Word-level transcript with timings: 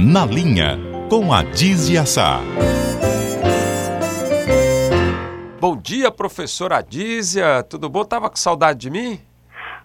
Na 0.00 0.24
Linha, 0.24 0.78
com 1.10 1.32
a 1.32 1.42
Dizia 1.42 2.06
Sá. 2.06 2.38
Bom 5.60 5.76
dia, 5.76 6.08
professora 6.08 6.76
Adísia. 6.76 7.64
Tudo 7.64 7.88
bom? 7.88 8.04
Tava 8.04 8.30
com 8.30 8.36
saudade 8.36 8.78
de 8.78 8.90
mim? 8.90 9.20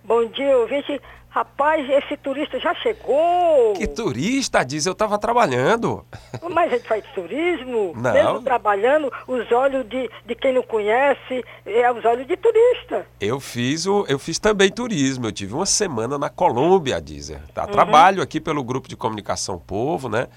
Bom 0.04 0.24
dia, 0.28 0.56
ouvinte. 0.60 1.02
Rapaz, 1.34 1.90
esse 1.90 2.16
turista 2.16 2.60
já 2.60 2.76
chegou. 2.76 3.74
Que 3.74 3.88
turista, 3.88 4.60
Adísia? 4.60 4.92
Eu 4.92 4.94
tava 4.94 5.18
trabalhando. 5.18 6.06
Mas 6.52 6.72
a 6.72 6.76
gente 6.76 6.88
faz 6.88 7.04
turismo, 7.16 7.92
Não. 7.96 8.14
mesmo 8.14 8.42
trabalhando, 8.44 9.12
os 9.28 9.52
olhos 9.52 9.84
de, 9.90 10.08
de 10.28 10.36
quem 10.36 10.54
não 10.54 10.62
conhece, 10.62 11.44
é 11.66 11.92
os 11.92 12.06
olhos 12.06 12.28
de 12.28 12.38
turista. 12.38 13.08
Eu 13.20 13.40
fiz, 13.40 13.88
o, 13.88 14.06
eu 14.08 14.20
fiz 14.20 14.38
também 14.38 14.70
turismo. 14.70 15.26
Eu 15.26 15.32
tive 15.32 15.56
uma 15.56 15.66
semana 15.66 16.20
na 16.20 16.30
Colômbia. 16.30 16.98
Uhum. 16.98 17.40
Tá? 17.52 17.66
Trabalho 17.66 18.22
aqui 18.22 18.40
pelo 18.40 18.64
Grupo 18.64 18.88
de 18.88 18.96
Comunicação 18.96 19.58
Povo, 19.58 20.08
né? 20.08 20.28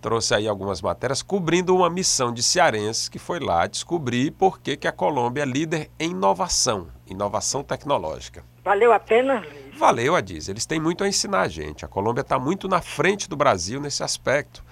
Trouxe 0.00 0.34
aí 0.34 0.48
algumas 0.48 0.82
matérias 0.82 1.22
cobrindo 1.22 1.76
uma 1.76 1.88
missão 1.88 2.32
de 2.32 2.42
cearenses 2.42 3.08
que 3.08 3.20
foi 3.20 3.38
lá 3.38 3.68
descobrir 3.68 4.32
por 4.32 4.60
que, 4.60 4.76
que 4.76 4.88
a 4.88 4.92
Colômbia 4.92 5.42
é 5.42 5.46
líder 5.46 5.88
em 6.00 6.10
inovação, 6.10 6.88
inovação 7.06 7.62
tecnológica. 7.62 8.42
Valeu 8.64 8.92
a 8.92 8.98
pena, 8.98 9.44
Valeu, 9.82 10.14
Adiz. 10.14 10.48
Eles 10.48 10.64
têm 10.64 10.78
muito 10.78 11.02
a 11.02 11.08
ensinar 11.08 11.40
a 11.40 11.48
gente. 11.48 11.84
A 11.84 11.88
Colômbia 11.88 12.20
está 12.20 12.38
muito 12.38 12.68
na 12.68 12.80
frente 12.80 13.28
do 13.28 13.34
Brasil 13.34 13.80
nesse 13.80 14.04
aspecto. 14.04 14.62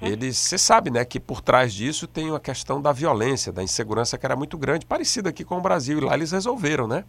Eles, 0.00 0.38
você 0.38 0.56
sabe, 0.56 0.90
né, 0.90 1.04
que 1.04 1.20
por 1.20 1.42
trás 1.42 1.74
disso 1.74 2.06
tem 2.06 2.34
a 2.34 2.40
questão 2.40 2.80
da 2.80 2.90
violência, 2.90 3.52
da 3.52 3.62
insegurança 3.62 4.16
que 4.16 4.24
era 4.24 4.34
muito 4.34 4.56
grande, 4.56 4.86
parecida 4.86 5.28
aqui 5.28 5.44
com 5.44 5.58
o 5.58 5.60
Brasil. 5.60 5.98
E 5.98 6.00
lá 6.00 6.14
eles 6.14 6.32
resolveram, 6.32 6.88
né? 6.88 7.04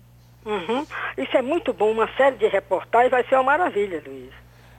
Uhum. 0.45 0.85
Isso 1.17 1.37
é 1.37 1.41
muito 1.41 1.71
bom, 1.71 1.89
uma 1.89 2.13
série 2.17 2.35
de 2.35 2.49
reportagens 2.49 3.11
vai 3.11 3.23
ser 3.23 3.35
uma 3.35 3.43
maravilha, 3.43 4.03
Luiz. 4.05 4.33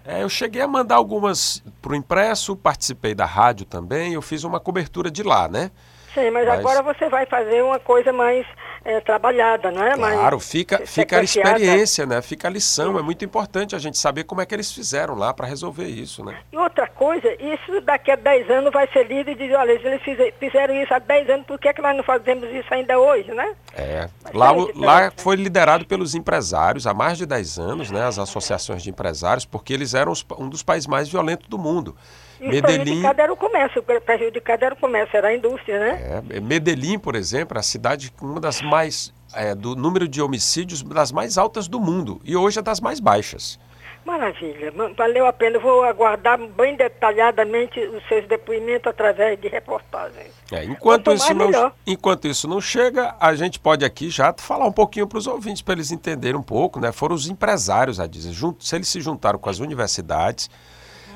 É, 0.04 0.22
eu 0.22 0.28
cheguei 0.28 0.60
a 0.60 0.68
mandar 0.68 0.96
algumas 0.96 1.64
para 1.80 1.92
o 1.92 1.94
impresso, 1.94 2.54
participei 2.54 3.14
da 3.14 3.24
rádio 3.24 3.64
também, 3.64 4.12
eu 4.12 4.20
fiz 4.20 4.44
uma 4.44 4.60
cobertura 4.60 5.10
de 5.10 5.22
lá, 5.22 5.48
né? 5.48 5.70
Sim, 6.18 6.30
mas, 6.30 6.46
Mas- 6.46 6.58
agora 6.58 6.82
você 6.82 7.08
vai 7.08 7.26
fazer 7.26 7.62
uma 7.62 7.78
coisa 7.78 8.12
mais 8.12 8.44
é, 8.84 9.00
trabalhada, 9.00 9.70
não 9.70 9.82
é? 9.82 9.94
Claro, 9.94 10.36
mais 10.36 10.50
fica, 10.50 10.78
fica 10.86 11.18
a 11.18 11.22
experiência, 11.22 12.06
né? 12.06 12.22
Fica 12.22 12.48
a 12.48 12.50
lição. 12.50 12.98
É 12.98 13.02
muito 13.02 13.24
importante 13.24 13.76
a 13.76 13.78
gente 13.78 13.98
saber 13.98 14.24
como 14.24 14.40
é 14.40 14.46
que 14.46 14.54
eles 14.54 14.72
fizeram 14.72 15.14
lá 15.14 15.34
para 15.34 15.46
resolver 15.46 15.86
isso, 15.86 16.24
né? 16.24 16.38
E 16.52 16.56
outra 16.56 16.86
coisa, 16.86 17.28
isso 17.34 17.80
daqui 17.82 18.10
a 18.10 18.16
10 18.16 18.50
anos 18.50 18.72
vai 18.72 18.88
ser 18.92 19.06
lido 19.06 19.30
e 19.30 19.34
dizer, 19.34 19.56
olha, 19.56 19.72
eles 19.72 20.02
fize- 20.02 20.32
fizeram 20.38 20.74
isso 20.74 20.92
há 20.94 20.98
10 20.98 21.28
anos, 21.28 21.46
por 21.46 21.58
que, 21.58 21.72
que 21.72 21.82
nós 21.82 21.96
não 21.96 22.04
fazemos 22.04 22.44
isso 22.50 22.72
ainda 22.72 22.98
hoje, 22.98 23.30
né? 23.32 23.54
É, 23.74 24.08
Mas 24.24 24.32
lá, 24.34 24.52
lá 24.74 25.12
foi 25.16 25.36
liderado 25.36 25.84
pelos 25.84 26.14
empresários 26.14 26.86
há 26.86 26.94
mais 26.94 27.18
de 27.18 27.26
10 27.26 27.58
anos, 27.58 27.90
né, 27.90 28.04
as 28.04 28.18
associações 28.18 28.82
de 28.82 28.90
empresários, 28.90 29.44
porque 29.44 29.72
eles 29.72 29.92
eram 29.94 30.12
os 30.12 30.24
um 30.38 30.48
dos 30.48 30.62
países 30.62 30.86
mais 30.86 31.08
violentos 31.08 31.46
do 31.48 31.58
mundo. 31.58 31.96
E 32.40 32.46
o 32.46 32.50
Medellín, 32.50 32.84
prejudicado 32.84 33.20
era 33.20 33.32
o 33.32 33.36
comércio, 33.36 33.82
prejudicado 33.82 34.64
era 34.64 34.74
o 34.74 34.78
comércio, 34.78 35.16
era 35.16 35.28
a 35.28 35.34
indústria, 35.34 35.78
né? 35.78 36.22
é, 36.30 36.40
Medellín, 36.40 36.98
por 36.98 37.14
exemplo, 37.16 37.56
é 37.56 37.60
a 37.60 37.62
cidade 37.62 38.10
com 38.12 38.26
uma 38.26 38.40
das 38.40 38.60
mais, 38.62 39.12
é, 39.34 39.54
do 39.54 39.74
número 39.74 40.06
de 40.06 40.22
homicídios 40.22 40.82
das 40.82 41.10
mais 41.10 41.36
altas 41.36 41.66
do 41.66 41.80
mundo 41.80 42.20
e 42.24 42.36
hoje 42.36 42.58
é 42.58 42.62
das 42.62 42.80
mais 42.80 43.00
baixas. 43.00 43.58
Maravilha, 44.04 44.72
ma- 44.72 44.88
valeu 44.96 45.26
a 45.26 45.32
pena. 45.34 45.56
Eu 45.56 45.60
Vou 45.60 45.82
aguardar 45.84 46.38
bem 46.38 46.76
detalhadamente 46.76 47.78
os 47.78 48.02
seus 48.08 48.26
depoimentos 48.26 48.86
através 48.86 49.38
de 49.38 49.48
reportagens. 49.48 50.32
É, 50.50 50.64
enquanto, 50.64 51.04
Quanto 51.04 51.12
isso 51.12 51.34
não, 51.34 51.46
melhor. 51.46 51.72
enquanto 51.86 52.26
isso 52.26 52.48
não 52.48 52.58
chega, 52.60 53.14
a 53.20 53.34
gente 53.34 53.58
pode 53.58 53.84
aqui 53.84 54.08
já 54.08 54.32
falar 54.38 54.66
um 54.66 54.72
pouquinho 54.72 55.06
para 55.06 55.18
os 55.18 55.26
ouvintes, 55.26 55.60
para 55.60 55.74
eles 55.74 55.90
entenderem 55.90 56.38
um 56.38 56.42
pouco, 56.42 56.80
né? 56.80 56.90
Foram 56.90 57.14
os 57.14 57.28
empresários 57.28 58.00
a 58.00 58.06
dizer, 58.06 58.32
se 58.60 58.76
eles 58.76 58.88
se 58.88 59.00
juntaram 59.00 59.38
com 59.38 59.50
as 59.50 59.58
universidades, 59.58 60.48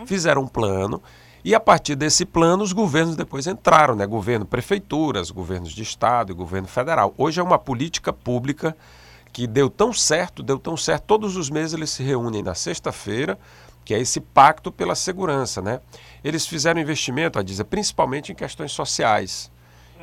fizeram 0.06 0.42
um 0.42 0.48
plano, 0.48 1.02
e 1.44 1.54
a 1.54 1.60
partir 1.60 1.96
desse 1.96 2.24
plano 2.24 2.62
os 2.62 2.72
governos 2.72 3.16
depois 3.16 3.46
entraram, 3.46 3.96
né? 3.96 4.06
Governo, 4.06 4.44
prefeituras, 4.44 5.30
governos 5.30 5.72
de 5.72 5.82
estado 5.82 6.30
e 6.30 6.34
governo 6.34 6.68
federal. 6.68 7.12
Hoje 7.18 7.40
é 7.40 7.42
uma 7.42 7.58
política 7.58 8.12
pública 8.12 8.76
que 9.32 9.46
deu 9.46 9.68
tão 9.68 9.92
certo, 9.92 10.42
deu 10.42 10.58
tão 10.58 10.76
certo, 10.76 11.04
todos 11.04 11.36
os 11.36 11.50
meses 11.50 11.72
eles 11.72 11.90
se 11.90 12.02
reúnem 12.02 12.42
na 12.42 12.54
sexta-feira, 12.54 13.38
que 13.84 13.94
é 13.94 13.98
esse 13.98 14.20
pacto 14.20 14.70
pela 14.70 14.94
segurança, 14.94 15.60
né? 15.60 15.80
Eles 16.22 16.46
fizeram 16.46 16.80
investimento, 16.80 17.38
a 17.38 17.42
dizer, 17.42 17.64
principalmente 17.64 18.30
em 18.30 18.34
questões 18.34 18.70
sociais. 18.72 19.50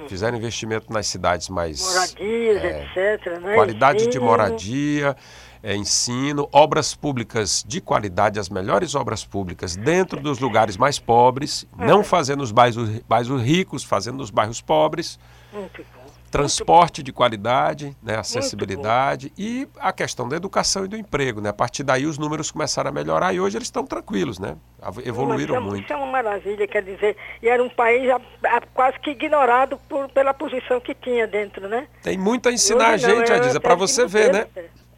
Fizeram 0.07 0.38
investimento 0.38 0.91
nas 0.91 1.07
cidades 1.07 1.50
mais 1.50 1.81
Moradias, 1.81 2.63
é, 2.63 3.13
etc. 3.16 3.41
Né? 3.41 3.53
qualidade 3.53 4.07
de 4.07 4.19
moradia, 4.19 5.16
é, 5.62 5.75
ensino, 5.75 6.47
obras 6.52 6.96
públicas 6.96 7.64
de 7.68 7.81
qualidade, 7.81 8.40
as 8.40 8.50
melhores 8.50 8.96
obras 8.96 9.25
públicas 9.25 9.75
dentro 9.75 10.20
dos 10.22 10.40
lugares 10.40 10.78
mais 10.78 10.97
pobres, 11.00 11.66
não 11.78 12.03
fazendo 12.03 12.40
nos 12.40 12.52
bairros, 12.52 12.90
bairros 13.08 13.42
ricos, 13.42 13.84
fazendo 13.84 14.18
nos 14.18 14.30
bairros 14.30 14.62
pobres, 14.62 15.20
Muito 15.52 15.84
bom. 15.94 16.00
transporte 16.31 17.02
de 17.03 17.12
qualidade, 17.12 17.96
né, 18.03 18.16
acessibilidade 18.18 19.34
e 19.38 19.68
a 19.80 19.92
questão 19.92 20.30
da 20.30 20.36
educação 20.36 20.86
e 20.86 20.88
do 20.88 20.96
emprego. 20.96 21.42
Né? 21.42 21.50
A 21.50 21.53
partir 21.53 21.84
daí 21.84 22.06
os 22.06 22.18
números 22.18 22.52
começaram 22.52 22.90
a 22.90 22.94
melhorar 22.94 23.34
e 23.34 23.40
hoje 23.40 23.58
eles 23.58 23.68
estão 23.68 23.86
tranquilos, 23.86 24.40
né? 24.40 24.56
Evoluíram 25.03 25.56
isso 25.56 25.64
é- 25.64 25.70
muito. 25.70 25.84
Isso 25.84 25.94
é 25.94 25.96
uma 25.97 26.06
maravilha, 26.08 26.68
quer 26.68 26.84
dizer, 26.84 27.18
e 27.41 27.50
era 27.50 27.62
um 27.64 27.70
país 27.70 28.09
a- 28.09 28.22
a- 28.46 28.62
quase 28.74 29.00
que 29.00 29.09
ignorado 29.12 29.78
por, 29.90 30.08
pela 30.09 30.34
posição 30.34 30.80
que 30.80 30.94
tinha 30.94 31.28
dentro, 31.28 31.68
né? 31.68 31.88
Tem 32.03 32.18
muito 32.18 32.47
a 32.47 32.52
ensinar 32.52 32.91
a 32.91 32.94
Hoje 32.94 33.08
não, 33.08 33.26
gente, 33.26 33.58
é 33.58 33.59
para 33.59 33.76
você 33.76 34.06
ver, 34.06 34.31
né? 34.31 34.47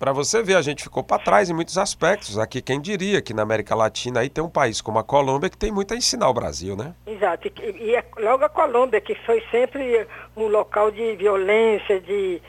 Para 0.01 0.13
você 0.13 0.41
ver, 0.41 0.56
a 0.56 0.63
gente 0.63 0.81
ficou 0.81 1.03
para 1.03 1.22
trás 1.22 1.47
em 1.47 1.53
muitos 1.53 1.78
aspectos. 1.78 2.39
Aqui, 2.39 2.59
quem 2.59 2.81
diria 2.81 3.22
que 3.22 3.35
na 3.35 3.44
América 3.44 3.75
Latina 3.75 4.22
aí 4.22 4.29
tem 4.29 4.44
um 4.44 4.50
país 4.50 4.81
como 4.81 4.97
a 4.97 5.03
Colômbia 5.03 5.47
que 5.47 5.56
tem 5.56 5.72
muito 5.72 5.94
a 5.94 5.95
ensinar 5.95 6.25
ao 6.25 6.34
Brasil, 6.34 6.75
né? 6.75 6.95
Exato. 7.06 7.47
E, 7.47 7.51
e 7.84 7.95
é 7.95 8.03
logo 8.17 8.44
a 8.44 8.50
Colômbia, 8.50 9.00
que 9.00 9.13
foi 9.28 9.44
sempre 9.51 10.07
um 10.35 10.47
local 10.47 10.89
de 10.89 11.16
violência, 11.17 12.01
de 12.01 12.41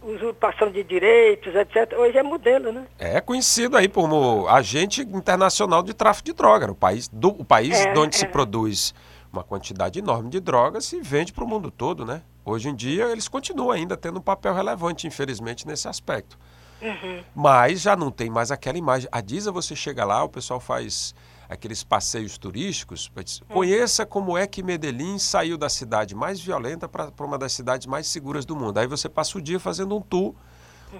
usurpação 0.00 0.70
de 0.70 0.84
direitos, 0.84 1.52
etc. 1.56 1.92
Hoje 1.98 2.18
é 2.18 2.22
modelo, 2.22 2.70
né? 2.70 2.86
É 3.00 3.20
conhecido 3.20 3.76
aí 3.76 3.88
como 3.88 4.46
agente 4.46 5.00
internacional 5.00 5.82
de 5.82 5.92
tráfico 5.92 6.26
de 6.26 6.34
droga. 6.34 6.70
O 6.70 6.74
país, 6.76 7.08
do, 7.08 7.30
o 7.30 7.44
país 7.44 7.80
É, 7.80 7.92
de 7.92 7.98
onde 7.98 8.14
se 8.14 8.26
é. 8.26 8.28
produz 8.28 8.94
uma 9.32 9.42
quantidade 9.42 9.98
enorme 9.98 10.30
de 10.30 10.38
drogas 10.38 10.92
e 10.92 11.00
vende 11.00 11.32
para 11.32 11.42
o 11.42 11.48
mundo 11.48 11.68
todo, 11.68 12.06
né? 12.06 12.22
Hoje 12.44 12.68
em 12.68 12.76
dia 12.76 13.06
eles 13.06 13.26
continuam 13.26 13.72
ainda 13.72 13.96
tendo 13.96 14.20
um 14.20 14.22
papel 14.22 14.54
relevante, 14.54 15.04
infelizmente, 15.04 15.66
nesse 15.66 15.88
aspecto. 15.88 16.38
Uhum. 16.80 17.22
Mas 17.34 17.80
já 17.80 17.96
não 17.96 18.10
tem 18.10 18.30
mais 18.30 18.50
aquela 18.50 18.78
imagem. 18.78 19.08
A 19.10 19.20
Disa, 19.20 19.50
você 19.50 19.74
chega 19.74 20.04
lá, 20.04 20.22
o 20.22 20.28
pessoal 20.28 20.60
faz 20.60 21.14
aqueles 21.48 21.82
passeios 21.82 22.36
turísticos. 22.36 23.10
diz, 23.24 23.40
Conheça 23.48 24.04
como 24.04 24.36
é 24.36 24.46
que 24.46 24.62
Medellín 24.62 25.18
saiu 25.18 25.56
da 25.56 25.68
cidade 25.68 26.14
mais 26.14 26.40
violenta 26.40 26.88
para 26.88 27.10
uma 27.20 27.38
das 27.38 27.52
cidades 27.52 27.86
mais 27.86 28.06
seguras 28.06 28.44
do 28.44 28.56
mundo. 28.56 28.78
Aí 28.78 28.86
você 28.86 29.08
passa 29.08 29.38
o 29.38 29.40
dia 29.40 29.60
fazendo 29.60 29.96
um 29.96 30.00
tour, 30.00 30.34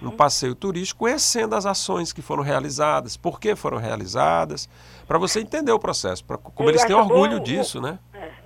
um 0.03 0.10
passeio 0.10 0.54
turístico, 0.54 1.00
conhecendo 1.00 1.54
as 1.54 1.65
ações 1.65 2.12
que 2.12 2.20
foram 2.20 2.42
realizadas, 2.42 3.16
por 3.16 3.41
que 3.41 3.54
foram 3.54 3.78
realizadas, 3.78 4.69
para 5.06 5.19
você 5.19 5.41
entender 5.41 5.72
o 5.72 5.78
processo, 5.78 6.25
pra, 6.25 6.36
como 6.36 6.69
Eu 6.69 6.72
eles 6.72 6.84
têm 6.84 6.94
orgulho 6.94 7.38
bom 7.38 7.44
disso, 7.44 7.81
né? 7.81 7.98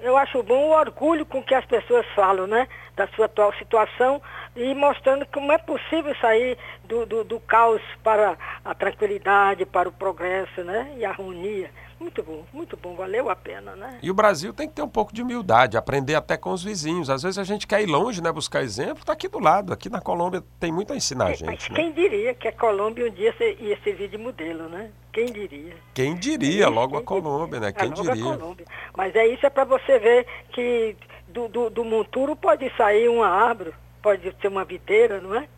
É, 0.02 0.08
eu 0.08 0.16
acho 0.16 0.42
bom 0.42 0.68
o 0.68 0.70
orgulho 0.78 1.24
com 1.26 1.42
que 1.42 1.54
as 1.54 1.64
pessoas 1.64 2.06
falam, 2.14 2.46
né? 2.46 2.66
Da 2.96 3.06
sua 3.08 3.26
atual 3.26 3.52
situação 3.54 4.20
e 4.56 4.74
mostrando 4.74 5.24
como 5.26 5.52
é 5.52 5.58
possível 5.58 6.14
sair 6.20 6.58
do, 6.84 7.06
do, 7.06 7.24
do 7.24 7.40
caos 7.40 7.80
para 8.02 8.36
a 8.64 8.74
tranquilidade, 8.74 9.64
para 9.64 9.88
o 9.88 9.92
progresso, 9.92 10.62
né? 10.64 10.92
E 10.98 11.04
a 11.04 11.10
harmonia. 11.10 11.70
Muito 11.98 12.22
bom, 12.22 12.44
muito 12.50 12.78
bom, 12.78 12.94
valeu 12.96 13.28
a 13.28 13.36
pena, 13.36 13.76
né? 13.76 13.98
E 14.02 14.10
o 14.10 14.14
Brasil 14.14 14.54
tem 14.54 14.66
que 14.66 14.72
ter 14.74 14.80
um 14.82 14.88
pouco 14.88 15.12
de 15.12 15.20
humildade, 15.22 15.76
aprender 15.76 16.14
até 16.14 16.34
com 16.34 16.50
os 16.50 16.64
vizinhos. 16.64 17.10
Às 17.10 17.22
vezes 17.22 17.36
a 17.36 17.44
gente 17.44 17.66
quer 17.66 17.82
ir 17.82 17.86
longe, 17.86 18.22
né, 18.22 18.32
buscar 18.32 18.62
exemplo, 18.62 19.00
está 19.00 19.12
aqui 19.12 19.28
do 19.28 19.38
lado. 19.38 19.70
Aqui 19.70 19.90
na 19.90 20.00
Colômbia 20.00 20.42
tem 20.58 20.72
muito 20.72 20.94
a 20.94 20.96
ensinar 20.96 21.26
a 21.26 21.28
Mas 21.28 21.38
gente. 21.40 21.70
né? 21.70 21.76
quem 21.76 21.92
diria 21.92 22.32
que 22.32 22.48
a 22.48 22.52
Colômbia 22.52 23.04
um 23.06 23.10
dia 23.10 23.34
se- 23.36 23.54
ia 23.60 23.78
servir 23.84 24.08
de 24.08 24.16
modelo, 24.16 24.66
né? 24.70 24.90
Quem 25.12 25.26
diria? 25.26 25.74
Quem 25.92 26.14
diria, 26.14 26.68
logo 26.68 26.94
a 26.96 27.00
Quem 27.00 27.04
Colômbia, 27.06 27.60
né? 27.60 27.70
diria? 27.70 27.72
Quem 27.72 27.92
É, 27.92 27.94
logo 27.98 28.10
a 28.10 28.14
diria. 28.14 28.38
Colômbia. 28.38 28.66
Mas 28.96 29.14
é 29.14 29.26
isso 29.26 29.46
é 29.46 29.50
para 29.50 29.64
você 29.64 29.98
ver 29.98 30.26
que 30.52 30.96
do, 31.28 31.48
do, 31.48 31.70
do 31.70 31.84
monturo 31.84 32.34
pode 32.34 32.70
sair 32.76 33.08
uma 33.08 33.28
árvore, 33.28 33.72
pode 34.02 34.34
ser 34.40 34.48
uma 34.48 34.64
videira, 34.64 35.20
não 35.20 35.34
é? 35.34 35.48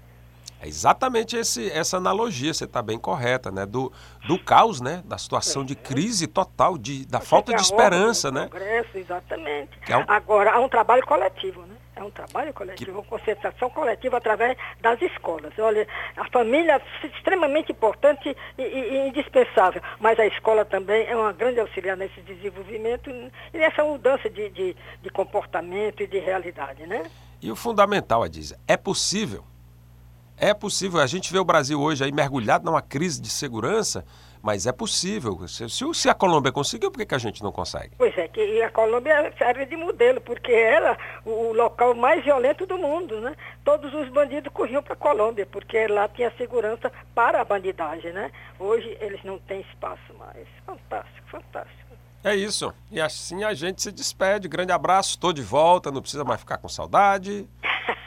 É 0.61 0.69
exatamente 0.69 1.37
esse, 1.37 1.69
essa 1.73 1.96
analogia, 1.96 2.55
você 2.55 2.64
está 2.64 2.81
bem 2.81 2.96
correta, 2.96 3.50
né? 3.50 3.67
Do, 3.67 3.93
do 4.29 4.38
caos, 4.38 4.81
né? 4.81 5.02
Da 5.05 5.19
situação 5.19 5.64
de 5.64 5.75
crise 5.75 6.29
total, 6.29 6.79
de, 6.79 7.05
da 7.06 7.19
Você 7.19 7.26
falta 7.26 7.52
de 7.52 7.61
esperança, 7.62 8.31
né? 8.31 8.44
o 8.44 8.49
Progresso, 8.49 8.96
exatamente. 8.96 9.70
É 9.88 9.96
um- 9.96 10.05
Agora, 10.06 10.52
há 10.52 10.61
um 10.61 10.69
trabalho 10.69 11.05
coletivo, 11.05 11.62
né? 11.62 11.72
É 12.02 12.04
um 12.04 12.10
trabalho 12.10 12.52
coletivo, 12.52 12.90
uma 12.99 13.04
concentração 13.04 13.70
coletiva 13.70 14.16
através 14.16 14.56
das 14.81 15.00
escolas. 15.00 15.52
Olha, 15.56 15.87
a 16.16 16.28
família 16.31 16.82
é 17.02 17.06
extremamente 17.06 17.70
importante 17.70 18.37
e, 18.58 18.62
e- 18.62 18.94
e 19.04 19.08
indispensável, 19.08 19.81
mas 20.00 20.19
a 20.19 20.26
escola 20.26 20.64
também 20.64 21.06
é 21.06 21.14
uma 21.16 21.32
grande 21.32 21.60
auxiliar 21.60 21.96
nesse 21.96 22.20
desenvolvimento 22.22 23.08
e 23.08 23.31
nessa 23.56 23.84
mudança 23.84 24.28
de, 24.28 24.50
de, 24.50 24.76
de 25.00 25.10
comportamento 25.10 26.02
e 26.02 26.06
de 26.08 26.19
realidade, 26.19 26.84
né? 26.88 27.04
E 27.40 27.52
o 27.52 27.54
fundamental, 27.56 28.25
Adízia, 28.25 28.58
é 28.66 28.76
possível. 28.76 29.44
É 30.37 30.52
possível. 30.52 30.99
A 31.00 31.06
gente 31.06 31.32
vê 31.32 31.38
o 31.38 31.44
Brasil 31.44 31.81
hoje 31.81 32.02
aí 32.02 32.10
mergulhado 32.10 32.64
numa 32.64 32.82
crise 32.82 33.20
de 33.22 33.28
segurança, 33.31 34.04
Mas 34.43 34.67
é 34.67 34.73
possível. 34.73 35.47
Se, 35.47 35.69
se, 35.69 36.09
a 36.09 36.15
Colômbia 36.15 36.50
conseguiu, 36.50 36.91
por 36.91 36.99
que, 36.99 37.06
que 37.06 37.15
a 37.15 37.19
gente 37.19 37.43
não 37.43 37.53
consegue? 37.53 37.93
Pois 37.97 38.17
é, 38.19 38.27
que 38.27 38.61
a 38.61 38.71
Colômbia 38.71 39.33
serve 39.39 39.67
de 39.67 39.77
modelo, 39.77 40.21
porque 40.21 40.50
era 40.50 40.99
o 41.25 41.53
local 41.53 41.94
mais 41.94 42.25
violento 42.25 42.67
do 42.67 42.77
mundo, 42.77 43.21
né? 43.21 43.37
Todos 43.65 43.94
os 43.94 44.09
bandidos 44.09 44.53
corriam 44.53 44.83
para 44.83 44.94
a 44.94 44.97
Colômbia, 44.97 45.47
porque 45.47 45.87
lá 45.87 46.09
tinha 46.09 46.33
segurança 46.37 46.91
para 47.15 47.41
a 47.41 47.44
bandidagem, 47.44 48.12
né? 48.12 48.33
Hoje 48.59 48.97
eles 49.00 49.23
não 49.23 49.39
têm 49.39 49.61
espaço 49.61 50.12
mais. 50.19 50.49
Fantástico, 50.67 51.29
fantástico. 51.29 51.83
É 52.25 52.35
isso. 52.35 52.73
E 52.91 53.00
assim 53.00 53.45
a 53.45 53.55
gente 53.55 53.81
se 53.81 53.93
despede. 53.93 54.49
Grande 54.49 54.73
abraço, 54.73 55.11
estou 55.11 55.33
de 55.33 55.43
volta, 55.43 55.91
não 55.91 56.00
precisa 56.00 56.25
mais 56.25 56.41
ficar 56.41 56.59
com 56.59 56.69
saudade. 56.69 57.49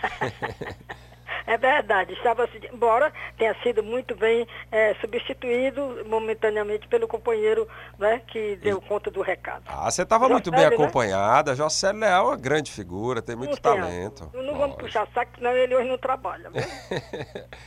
É 1.48 1.58
verdade, 1.58 2.14
estava 2.14 2.50
embora 2.72 3.12
tenha 3.38 3.56
sido 3.62 3.84
muito 3.84 4.16
bem 4.16 4.48
é, 4.72 4.96
substituído 4.96 6.04
momentaneamente 6.08 6.88
pelo 6.88 7.08
companheiro 7.08 7.68
né, 8.00 8.22
que 8.28 8.56
deu 8.58 8.82
conta 8.82 9.12
do 9.12 9.22
recado. 9.22 9.64
Ah, 9.68 9.90
você 9.90 10.02
estava 10.02 10.28
muito 10.28 10.50
bem 10.52 10.62
né? 10.62 10.68
acompanhada. 10.68 11.52
Né? 11.52 11.58
José 11.58 11.92
Leal 11.92 12.26
é 12.26 12.28
uma 12.30 12.38
grande 12.38 12.72
figura, 12.72 13.22
tem 13.22 13.36
muito 13.36 13.52
não 13.52 13.58
talento. 13.58 14.30
Não, 14.34 14.44
não 14.44 14.58
vamos 14.58 14.78
puxar 14.78 15.08
saco, 15.14 15.32
senão 15.38 15.52
ele 15.52 15.76
hoje 15.76 15.88
não 15.88 15.98
trabalha. 15.98 16.52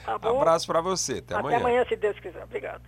Tá 0.05 0.15
Abraço 0.15 0.67
para 0.67 0.81
você, 0.81 1.15
até, 1.15 1.35
até 1.35 1.35
amanhã. 1.35 1.57
Até 1.57 1.67
amanhã, 1.67 1.85
se 1.87 1.97
Deus 1.97 2.19
quiser. 2.19 2.43
Obrigado. 2.43 2.83